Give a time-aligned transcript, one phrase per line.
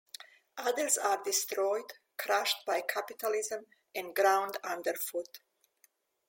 [0.57, 5.41] Others are destroyed, crushed by capitalism, and ground underfoot.